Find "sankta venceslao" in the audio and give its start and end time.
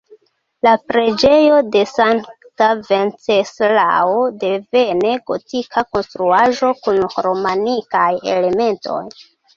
1.89-4.15